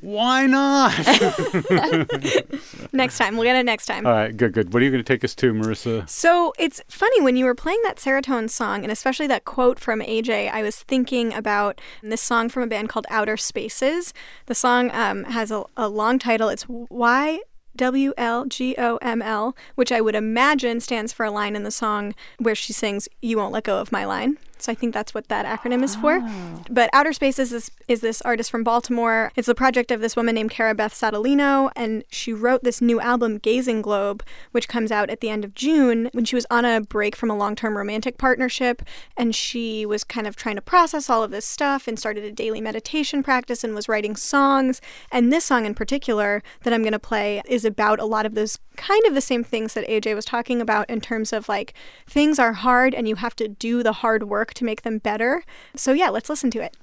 Why 0.00 0.46
not? 0.46 0.96
Next 2.92 3.18
time. 3.18 3.36
We'll 3.36 3.44
get 3.44 3.56
it 3.56 3.64
next 3.64 3.86
time. 3.86 4.06
all 4.06 4.12
right, 4.12 4.34
good, 4.36 4.52
good. 4.52 4.72
What 4.72 4.82
are 4.82 4.84
you 4.84 4.90
going 4.90 5.02
to 5.02 5.12
take 5.12 5.24
us 5.24 5.34
to, 5.36 5.52
Marissa? 5.52 6.08
So 6.08 6.52
it's 6.58 6.80
funny 6.88 7.20
when 7.20 7.36
you 7.36 7.44
were 7.44 7.54
playing 7.54 7.80
that 7.84 7.96
serotonin 7.96 8.50
song, 8.50 8.82
and 8.82 8.90
especially 8.90 9.26
that 9.28 9.44
quote 9.44 9.78
from 9.78 10.00
AJ. 10.00 10.50
I 10.50 10.62
was 10.62 10.82
thinking 10.82 11.34
about 11.34 11.80
this 12.02 12.22
song 12.22 12.48
from 12.48 12.62
a 12.62 12.66
band 12.66 12.88
called 12.88 13.06
Outer 13.10 13.36
Spaces. 13.36 14.14
The 14.46 14.54
song 14.54 14.90
um, 14.92 15.24
has 15.24 15.50
a, 15.50 15.64
a 15.76 15.88
long 15.88 16.18
title. 16.18 16.48
It's 16.48 16.66
Y 16.68 17.40
W 17.76 18.12
L 18.16 18.46
G 18.46 18.74
O 18.78 18.96
M 18.96 19.22
L, 19.22 19.56
which 19.74 19.92
I 19.92 20.00
would 20.00 20.14
imagine 20.14 20.80
stands 20.80 21.12
for 21.12 21.24
a 21.24 21.30
line 21.30 21.54
in 21.54 21.62
the 21.62 21.70
song 21.70 22.14
where 22.38 22.54
she 22.54 22.72
sings 22.72 23.08
"You 23.22 23.36
won't 23.36 23.52
let 23.52 23.64
go 23.64 23.78
of 23.78 23.92
my 23.92 24.04
line." 24.04 24.38
So 24.62 24.72
I 24.72 24.74
think 24.74 24.94
that's 24.94 25.14
what 25.14 25.28
that 25.28 25.46
acronym 25.46 25.82
is 25.82 25.96
for. 25.96 26.20
Ah. 26.22 26.62
But 26.70 26.90
Outer 26.92 27.12
Spaces 27.12 27.52
is, 27.52 27.70
is 27.88 28.00
this 28.00 28.20
artist 28.22 28.50
from 28.50 28.64
Baltimore. 28.64 29.32
It's 29.36 29.46
the 29.46 29.54
project 29.54 29.90
of 29.90 30.00
this 30.00 30.16
woman 30.16 30.34
named 30.34 30.50
Cara 30.50 30.74
Beth 30.74 30.94
Satalino, 30.94 31.70
and 31.76 32.04
she 32.10 32.32
wrote 32.32 32.62
this 32.62 32.80
new 32.80 33.00
album, 33.00 33.38
Gazing 33.38 33.82
Globe, 33.82 34.22
which 34.52 34.68
comes 34.68 34.92
out 34.92 35.10
at 35.10 35.20
the 35.20 35.30
end 35.30 35.44
of 35.44 35.54
June 35.54 36.10
when 36.12 36.24
she 36.24 36.34
was 36.34 36.46
on 36.50 36.64
a 36.64 36.80
break 36.80 37.16
from 37.16 37.30
a 37.30 37.36
long 37.36 37.54
term 37.56 37.76
romantic 37.76 38.18
partnership. 38.18 38.82
And 39.16 39.34
she 39.34 39.86
was 39.86 40.04
kind 40.04 40.26
of 40.26 40.36
trying 40.36 40.56
to 40.56 40.62
process 40.62 41.08
all 41.08 41.22
of 41.22 41.30
this 41.30 41.46
stuff 41.46 41.88
and 41.88 41.98
started 41.98 42.24
a 42.24 42.32
daily 42.32 42.60
meditation 42.60 43.22
practice 43.22 43.64
and 43.64 43.74
was 43.74 43.88
writing 43.88 44.16
songs. 44.16 44.80
And 45.10 45.32
this 45.32 45.44
song 45.44 45.66
in 45.66 45.74
particular 45.74 46.42
that 46.62 46.72
I'm 46.72 46.82
going 46.82 46.92
to 46.92 46.98
play 46.98 47.42
is 47.48 47.64
about 47.64 48.00
a 48.00 48.04
lot 48.04 48.26
of 48.26 48.34
those 48.34 48.58
kind 48.76 49.04
of 49.06 49.14
the 49.14 49.20
same 49.20 49.44
things 49.44 49.74
that 49.74 49.86
AJ 49.86 50.14
was 50.14 50.24
talking 50.24 50.60
about 50.60 50.88
in 50.88 51.00
terms 51.00 51.32
of 51.32 51.48
like 51.48 51.74
things 52.06 52.38
are 52.38 52.54
hard 52.54 52.94
and 52.94 53.06
you 53.06 53.16
have 53.16 53.36
to 53.36 53.46
do 53.46 53.82
the 53.82 53.92
hard 53.92 54.24
work 54.24 54.49
to 54.54 54.64
make 54.64 54.82
them 54.82 54.98
better. 54.98 55.44
So, 55.74 55.92
yeah, 55.92 56.08
let's 56.08 56.28
listen 56.28 56.50
to 56.52 56.62
it. 56.62 56.76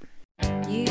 You 0.69 0.87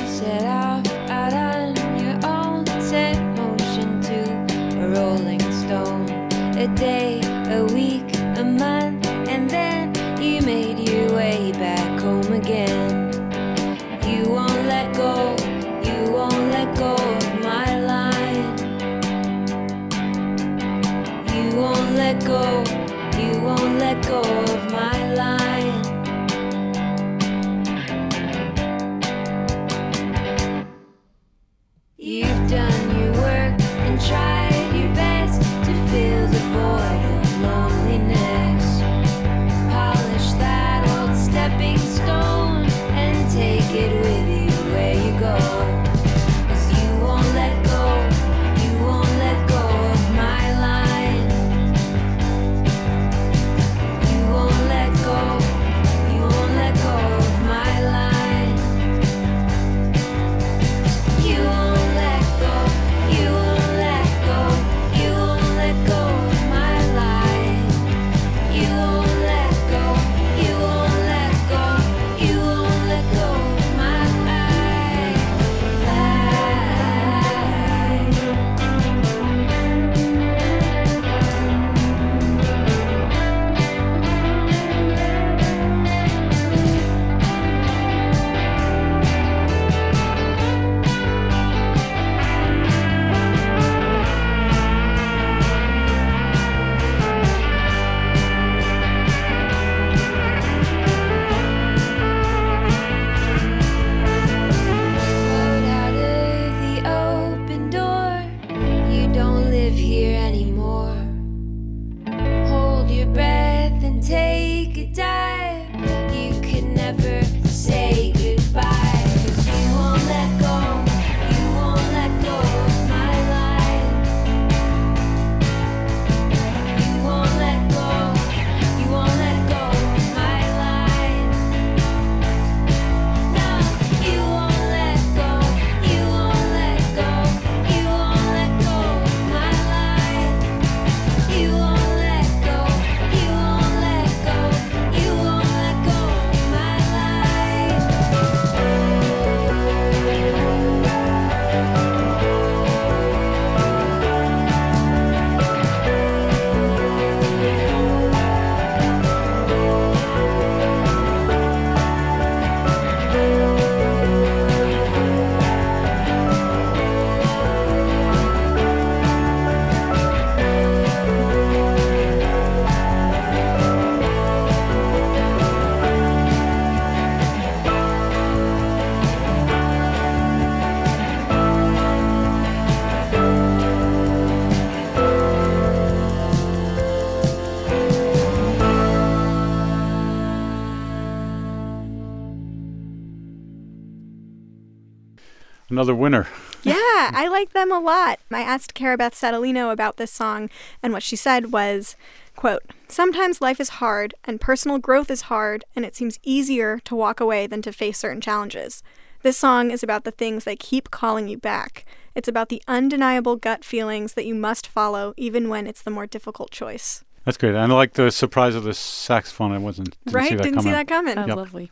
Another 195.76 195.94
winner. 195.94 196.26
Yeah, 196.62 196.74
I 197.12 197.28
like 197.30 197.52
them 197.52 197.70
a 197.70 197.78
lot. 197.78 198.18
I 198.32 198.40
asked 198.40 198.72
Cara 198.72 198.96
Beth 198.96 199.14
Satalino 199.14 199.70
about 199.70 199.98
this 199.98 200.10
song, 200.10 200.48
and 200.82 200.90
what 200.90 201.02
she 201.02 201.16
said 201.16 201.52
was, 201.52 201.96
quote, 202.34 202.62
Sometimes 202.88 203.42
life 203.42 203.60
is 203.60 203.68
hard, 203.68 204.14
and 204.24 204.40
personal 204.40 204.78
growth 204.78 205.10
is 205.10 205.22
hard, 205.22 205.66
and 205.76 205.84
it 205.84 205.94
seems 205.94 206.18
easier 206.22 206.78
to 206.84 206.96
walk 206.96 207.20
away 207.20 207.46
than 207.46 207.60
to 207.60 207.72
face 207.74 207.98
certain 207.98 208.22
challenges. 208.22 208.82
This 209.20 209.36
song 209.36 209.70
is 209.70 209.82
about 209.82 210.04
the 210.04 210.10
things 210.12 210.44
that 210.44 210.58
keep 210.60 210.90
calling 210.90 211.28
you 211.28 211.36
back. 211.36 211.84
It's 212.14 212.26
about 212.28 212.48
the 212.48 212.62
undeniable 212.66 213.36
gut 213.36 213.62
feelings 213.62 214.14
that 214.14 214.24
you 214.24 214.34
must 214.34 214.66
follow, 214.66 215.12
even 215.18 215.50
when 215.50 215.66
it's 215.66 215.82
the 215.82 215.90
more 215.90 216.06
difficult 216.06 216.50
choice. 216.52 217.04
That's 217.26 217.36
great. 217.36 217.50
And 217.54 217.58
I 217.70 217.76
like 217.76 217.92
the 217.92 218.10
surprise 218.10 218.54
of 218.54 218.64
the 218.64 218.72
saxophone. 218.72 219.52
I 219.52 219.58
wasn't 219.58 219.94
didn't 220.06 220.14
right? 220.16 220.28
see 220.30 220.36
that 220.36 220.42
Didn't 220.42 220.54
coming. 220.60 220.70
see 220.72 220.74
that 220.74 220.88
coming. 220.88 221.18
Oh, 221.18 221.26
Yep. 221.26 221.36
lovely. 221.36 221.70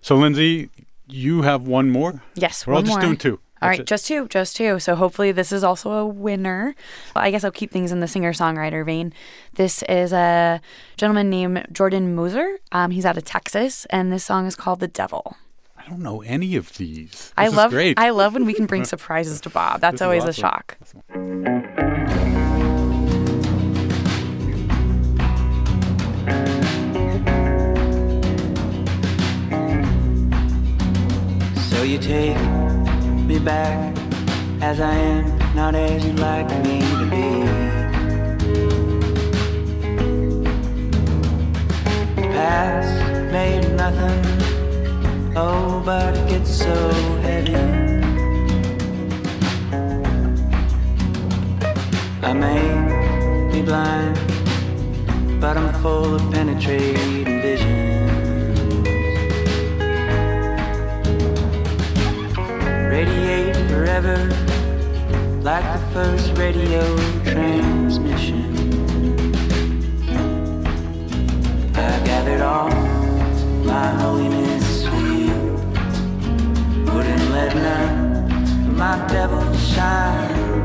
So 0.00 0.16
Lyndsey, 0.16 0.70
you 1.08 1.42
have 1.42 1.66
one 1.66 1.90
more. 1.90 2.22
Yes, 2.34 2.66
We're 2.66 2.74
all 2.74 2.82
just 2.82 2.92
more. 2.92 3.00
doing 3.00 3.16
two. 3.16 3.40
All 3.60 3.68
That's 3.68 3.78
right, 3.78 3.80
it. 3.80 3.86
just 3.86 4.06
two, 4.08 4.26
just 4.28 4.56
two. 4.56 4.80
So 4.80 4.96
hopefully 4.96 5.30
this 5.30 5.52
is 5.52 5.62
also 5.62 5.92
a 5.92 6.04
winner. 6.06 6.74
Well, 7.14 7.24
I 7.24 7.30
guess 7.30 7.44
I'll 7.44 7.52
keep 7.52 7.70
things 7.70 7.92
in 7.92 8.00
the 8.00 8.08
singer-songwriter 8.08 8.84
vein. 8.84 9.12
This 9.54 9.84
is 9.88 10.12
a 10.12 10.60
gentleman 10.96 11.30
named 11.30 11.66
Jordan 11.70 12.14
Moser. 12.16 12.58
Um, 12.72 12.90
he's 12.90 13.06
out 13.06 13.16
of 13.16 13.24
Texas, 13.24 13.84
and 13.90 14.12
this 14.12 14.24
song 14.24 14.46
is 14.46 14.56
called 14.56 14.80
"The 14.80 14.88
Devil." 14.88 15.36
I 15.78 15.88
don't 15.88 16.00
know 16.00 16.22
any 16.22 16.56
of 16.56 16.76
these. 16.76 17.32
I 17.36 17.44
This 17.44 17.52
is 17.52 17.56
love, 17.56 17.70
great. 17.70 17.98
I 17.98 18.10
love 18.10 18.34
when 18.34 18.46
we 18.46 18.54
can 18.54 18.66
bring 18.66 18.84
surprises 18.94 19.40
to 19.42 19.50
Bob. 19.50 19.80
That's 19.80 19.94
This 19.94 20.00
is 20.00 20.02
always 20.02 20.24
a 20.24 20.28
awesome. 20.28 20.40
shock. 20.42 20.78
So 20.84 21.61
take 32.12 32.36
me 33.26 33.38
back 33.38 33.96
as 34.60 34.80
I 34.80 34.94
am, 34.94 35.24
not 35.54 35.74
as 35.74 36.04
you'd 36.04 36.18
like 36.18 36.48
me 36.64 36.76
to 37.00 37.06
be. 37.12 37.28
Past 42.34 42.92
made 43.36 43.64
nothing, 43.82 44.20
oh, 45.34 45.82
but 45.86 46.14
it 46.18 46.28
gets 46.28 46.50
so 46.64 46.76
heavy. 47.24 47.56
I 52.30 52.32
may 52.44 52.64
be 53.52 53.62
blind, 53.62 54.18
but 55.40 55.56
I'm 55.56 55.72
full 55.82 56.16
of 56.16 56.22
penetrating 56.30 57.24
vision. 57.40 57.91
Forever 63.82 64.16
like 65.42 65.66
the 65.74 65.84
first 65.92 66.38
radio 66.38 66.84
transmission. 67.24 68.46
I 71.74 71.92
gathered 72.04 72.42
all 72.42 72.70
my 73.64 73.88
holiness 74.02 74.86
for 74.86 75.04
you, 75.22 75.34
wouldn't 76.92 77.26
let 77.36 77.56
none 77.56 78.30
of 78.68 78.76
my 78.76 79.04
devils 79.08 79.74
shine. 79.74 80.61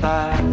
Miss 0.00 0.47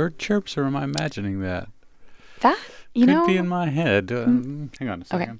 bird 0.00 0.18
chirps, 0.18 0.56
or 0.56 0.64
am 0.64 0.74
I 0.74 0.84
imagining 0.84 1.42
that? 1.42 1.68
That 2.40 2.58
you 2.94 3.04
Could 3.04 3.12
know, 3.12 3.26
be 3.26 3.36
in 3.36 3.46
my 3.46 3.68
head. 3.68 4.10
Uh, 4.10 4.24
Hang 4.24 4.70
on 4.88 5.04
a 5.10 5.14
Okay. 5.14 5.30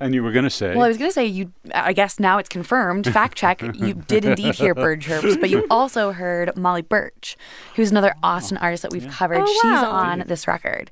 And 0.00 0.14
you 0.14 0.22
were 0.22 0.32
gonna 0.32 0.50
say? 0.50 0.74
Well, 0.74 0.84
I 0.84 0.88
was 0.88 0.96
going 0.96 1.10
to 1.10 1.14
say 1.14 1.26
you. 1.26 1.52
I 1.74 1.92
guess 1.92 2.18
now 2.18 2.38
it's 2.38 2.48
confirmed. 2.48 3.06
Fact 3.06 3.36
check. 3.36 3.60
You 3.60 3.94
did 4.08 4.24
indeed 4.24 4.54
hear 4.54 4.74
bird 4.74 5.02
chirps, 5.02 5.36
but 5.36 5.50
you 5.50 5.66
also 5.70 6.12
heard 6.12 6.56
Molly 6.56 6.80
Burch, 6.80 7.36
who's 7.76 7.90
another 7.90 8.14
oh, 8.16 8.28
Austin 8.28 8.56
artist 8.56 8.82
that 8.82 8.92
we've 8.92 9.08
covered. 9.08 9.42
Oh, 9.42 9.46
She's 9.46 9.62
wow. 9.64 9.90
on 9.90 10.24
this 10.26 10.48
record, 10.48 10.90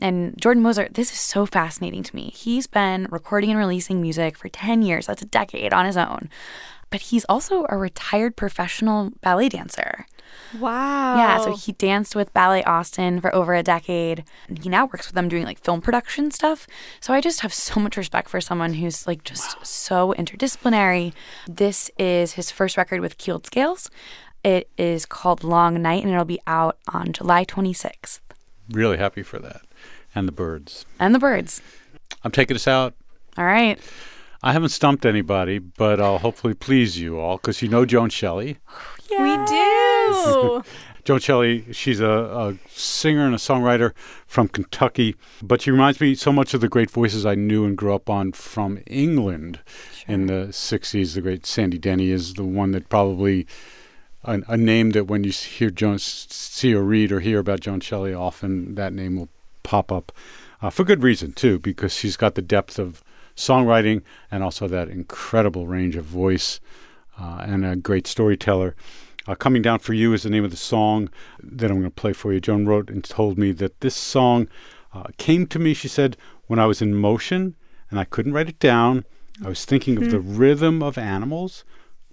and 0.00 0.34
Jordan 0.40 0.62
Moser. 0.62 0.88
This 0.90 1.12
is 1.12 1.20
so 1.20 1.44
fascinating 1.44 2.02
to 2.02 2.16
me. 2.16 2.32
He's 2.34 2.66
been 2.66 3.08
recording 3.10 3.50
and 3.50 3.58
releasing 3.58 4.00
music 4.00 4.38
for 4.38 4.48
ten 4.48 4.80
years. 4.80 5.06
That's 5.06 5.22
a 5.22 5.26
decade 5.26 5.74
on 5.74 5.84
his 5.84 5.98
own. 5.98 6.30
But 6.88 7.02
he's 7.02 7.26
also 7.28 7.66
a 7.68 7.76
retired 7.76 8.36
professional 8.36 9.10
ballet 9.20 9.50
dancer. 9.50 10.06
Wow. 10.60 11.16
Yeah, 11.16 11.38
so 11.40 11.56
he 11.56 11.72
danced 11.72 12.14
with 12.16 12.32
Ballet 12.32 12.62
Austin 12.64 13.20
for 13.20 13.34
over 13.34 13.54
a 13.54 13.62
decade. 13.62 14.24
He 14.60 14.68
now 14.68 14.86
works 14.86 15.06
with 15.06 15.14
them 15.14 15.28
doing 15.28 15.44
like 15.44 15.58
film 15.58 15.80
production 15.80 16.30
stuff. 16.30 16.66
So 17.00 17.12
I 17.12 17.20
just 17.20 17.40
have 17.40 17.52
so 17.54 17.80
much 17.80 17.96
respect 17.96 18.28
for 18.28 18.40
someone 18.40 18.74
who's 18.74 19.06
like 19.06 19.24
just 19.24 19.64
so 19.66 20.14
interdisciplinary. 20.18 21.12
This 21.48 21.90
is 21.98 22.32
his 22.32 22.50
first 22.50 22.76
record 22.76 23.00
with 23.00 23.18
Keeled 23.18 23.46
Scales. 23.46 23.90
It 24.44 24.68
is 24.78 25.06
called 25.06 25.42
Long 25.42 25.80
Night 25.82 26.04
and 26.04 26.12
it'll 26.12 26.24
be 26.24 26.40
out 26.46 26.78
on 26.88 27.12
July 27.12 27.44
26th. 27.44 28.20
really 28.70 28.96
happy 28.96 29.22
for 29.22 29.38
that. 29.38 29.62
And 30.14 30.26
the 30.26 30.32
birds. 30.32 30.86
And 30.98 31.14
the 31.14 31.18
birds. 31.18 31.60
I'm 32.24 32.30
taking 32.30 32.54
us 32.56 32.66
out. 32.66 32.94
All 33.36 33.44
right. 33.44 33.78
I 34.42 34.52
haven't 34.52 34.68
stumped 34.68 35.04
anybody, 35.04 35.58
but 35.58 36.00
I'll 36.00 36.18
hopefully 36.18 36.54
please 36.54 36.98
you 36.98 37.18
all 37.18 37.36
because 37.36 37.62
you 37.62 37.68
know 37.68 37.84
Joan 37.84 38.10
Shelley. 38.10 38.58
We 39.10 39.36
do. 39.46 39.95
Joan 41.04 41.20
Shelley, 41.20 41.72
she's 41.72 42.00
a, 42.00 42.10
a 42.10 42.56
singer 42.68 43.26
and 43.26 43.34
a 43.34 43.38
songwriter 43.38 43.92
from 44.26 44.48
Kentucky, 44.48 45.14
but 45.40 45.62
she 45.62 45.70
reminds 45.70 46.00
me 46.00 46.16
so 46.16 46.32
much 46.32 46.52
of 46.52 46.60
the 46.60 46.68
great 46.68 46.90
voices 46.90 47.24
I 47.24 47.36
knew 47.36 47.64
and 47.64 47.76
grew 47.76 47.94
up 47.94 48.10
on 48.10 48.32
from 48.32 48.80
England 48.88 49.60
in 50.08 50.26
the 50.26 50.48
60s. 50.50 51.14
The 51.14 51.20
great 51.20 51.46
Sandy 51.46 51.78
Denny 51.78 52.10
is 52.10 52.34
the 52.34 52.42
one 52.42 52.72
that 52.72 52.88
probably, 52.88 53.46
a, 54.24 54.42
a 54.48 54.56
name 54.56 54.90
that 54.90 55.04
when 55.04 55.22
you 55.22 55.30
hear 55.30 55.70
Joan, 55.70 55.98
see 56.00 56.74
or 56.74 56.82
read 56.82 57.12
or 57.12 57.20
hear 57.20 57.38
about 57.38 57.60
Joan 57.60 57.78
Shelley, 57.78 58.12
often 58.12 58.74
that 58.74 58.92
name 58.92 59.16
will 59.16 59.28
pop 59.62 59.92
up 59.92 60.10
uh, 60.60 60.70
for 60.70 60.84
good 60.84 61.02
reason, 61.02 61.32
too, 61.32 61.58
because 61.58 61.94
she's 61.94 62.16
got 62.16 62.34
the 62.34 62.42
depth 62.42 62.78
of 62.78 63.04
songwriting 63.36 64.02
and 64.30 64.42
also 64.42 64.66
that 64.66 64.88
incredible 64.88 65.66
range 65.66 65.94
of 65.94 66.04
voice 66.04 66.60
uh, 67.20 67.44
and 67.46 67.64
a 67.64 67.76
great 67.76 68.06
storyteller. 68.06 68.74
Uh, 69.28 69.34
Coming 69.34 69.62
Down 69.62 69.80
for 69.80 69.92
You 69.92 70.12
is 70.12 70.22
the 70.22 70.30
name 70.30 70.44
of 70.44 70.50
the 70.50 70.56
song 70.56 71.10
that 71.42 71.70
I'm 71.70 71.78
going 71.78 71.90
to 71.90 71.94
play 71.94 72.12
for 72.12 72.32
you. 72.32 72.40
Joan 72.40 72.66
wrote 72.66 72.88
and 72.88 73.02
told 73.02 73.38
me 73.38 73.52
that 73.52 73.80
this 73.80 73.96
song 73.96 74.48
uh, 74.94 75.04
came 75.18 75.46
to 75.48 75.58
me, 75.58 75.74
she 75.74 75.88
said, 75.88 76.16
when 76.46 76.58
I 76.58 76.66
was 76.66 76.80
in 76.80 76.94
motion 76.94 77.56
and 77.90 77.98
I 77.98 78.04
couldn't 78.04 78.32
write 78.32 78.48
it 78.48 78.60
down. 78.60 79.04
I 79.44 79.48
was 79.48 79.64
thinking 79.64 79.98
of 79.98 80.10
the 80.10 80.20
rhythm 80.20 80.82
of 80.82 80.96
animals, 80.96 81.64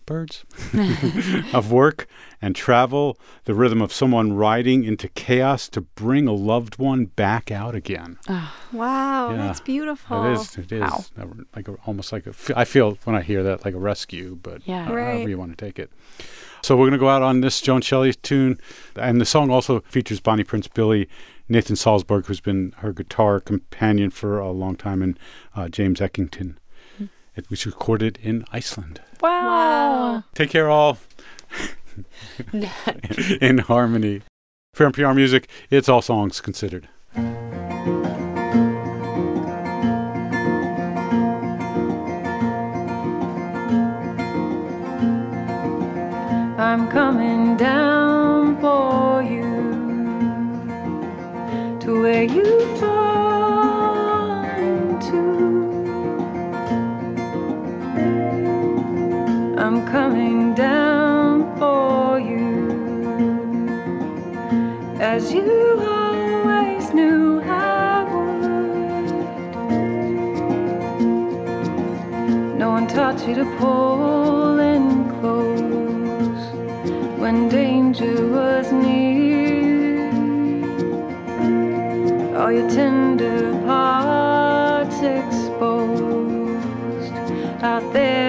birds, 0.06 0.46
of 1.54 1.72
work 1.72 2.08
and 2.42 2.56
travel, 2.56 3.18
the 3.46 3.54
rhythm 3.54 3.82
of 3.82 3.92
someone 3.94 4.34
riding 4.34 4.84
into 4.84 5.08
chaos 5.10 5.70
to 5.70 5.82
bring 5.82 6.28
a 6.28 6.34
loved 6.34 6.78
one 6.78 7.06
back 7.06 7.52
out 7.52 7.76
again. 7.76 8.18
Wow, 8.72 9.32
Yeah. 9.32 9.38
that's 9.38 9.60
beautiful. 9.60 10.26
It 10.26 10.34
is. 10.34 10.58
It 10.58 10.72
is 10.72 11.12
Uh, 11.18 11.26
like 11.56 11.68
a, 11.68 11.74
almost 11.86 12.12
like 12.12 12.26
a. 12.26 12.30
f- 12.32 12.52
I 12.56 12.66
feel 12.66 12.98
when 13.04 13.16
I 13.16 13.22
hear 13.22 13.44
that 13.44 13.64
like 13.66 13.74
a 13.74 13.80
rescue, 13.80 14.38
but 14.42 14.62
Yeah. 14.66 14.90
uh, 14.90 14.94
Right. 14.94 15.14
however 15.14 15.30
you 15.30 15.38
want 15.38 15.58
to 15.58 15.66
take 15.66 15.80
it. 15.80 15.92
So 16.62 16.78
we're 16.78 16.88
gonna 16.88 16.98
go 16.98 17.10
out 17.10 17.22
on 17.22 17.42
this 17.42 17.60
Joan 17.62 17.82
Shelley 17.82 18.14
tune, 18.14 18.58
and 18.96 19.20
the 19.20 19.26
song 19.26 19.50
also 19.52 19.82
features 19.82 20.20
Bonnie 20.22 20.46
Prince 20.46 20.68
Billy, 20.70 21.10
Nathan 21.50 21.76
Salsburg, 21.76 22.26
who's 22.28 22.40
been 22.40 22.74
her 22.78 22.94
guitar 22.94 23.42
companion 23.42 24.10
for 24.12 24.40
a 24.40 24.52
long 24.52 24.76
time, 24.78 25.02
and 25.02 25.20
uh, 25.56 25.68
James 25.68 26.00
Elkington. 26.00 26.56
It 27.36 27.50
was 27.50 27.66
recorded 27.66 28.20
in 28.22 28.46
Iceland. 28.52 29.02
Wow. 29.20 30.24
Take 30.36 30.52
care, 30.52 30.70
all. 30.70 31.00
in 33.42 33.58
harmony. 33.58 34.22
For 34.76 34.90
NPR 34.90 35.16
Music, 35.16 35.48
it's 35.72 35.90
all 35.90 36.04
songs 36.04 36.42
considered. 36.42 36.88
I'm 46.60 46.88
coming 46.90 47.58
down 47.58 48.60
for 48.62 49.24
you 49.24 49.44
to 51.80 52.02
where 52.02 52.24
you 52.24 52.78
fall 52.78 53.03
coming 59.94 60.56
down 60.56 61.56
for 61.60 62.20
you 62.20 62.50
as 65.00 65.32
you 65.32 65.80
always 65.88 66.92
knew 66.96 67.40
I 67.42 68.04
would. 68.10 69.12
No 72.58 72.72
one 72.72 72.88
taught 72.88 73.20
you 73.28 73.36
to 73.36 73.46
pull 73.60 74.58
in 74.58 74.86
close 75.20 76.44
when 77.22 77.48
danger 77.50 78.16
was 78.30 78.72
near. 78.72 80.10
All 82.36 82.52
your 82.52 82.68
tender 82.68 83.54
parts 83.68 84.98
exposed 85.04 86.64
out 87.62 87.86
there 87.94 88.23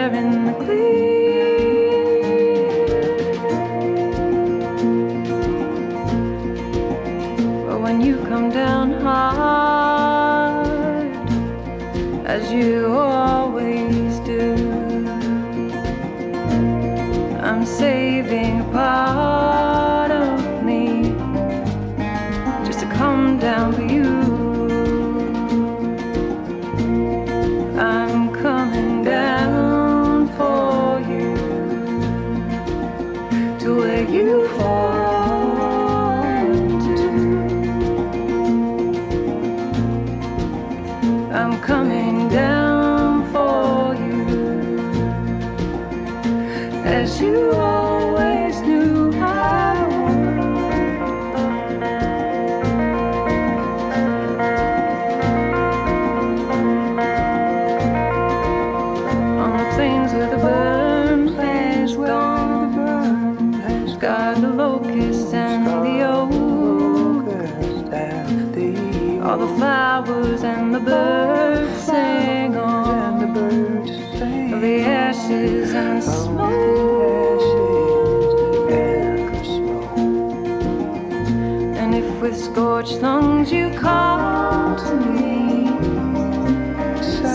scorched 82.75 83.03
lungs 83.03 83.53
you 83.53 83.71
call 83.79 84.75
to 84.75 84.97
me, 84.97 85.69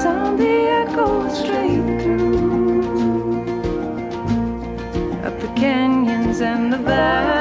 sound 0.02 0.38
the 0.38 0.67
echo 0.82 1.30
straight 1.30 2.02
through 2.02 3.41
up 5.23 5.39
the 5.39 5.47
canyons 5.56 6.41
and 6.41 6.73
the 6.73 6.78
valleys. 6.78 7.38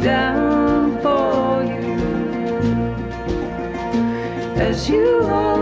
Down 0.00 1.00
for 1.02 1.62
you 1.62 1.96
as 4.56 4.88
you 4.88 5.20
knew. 5.20 5.59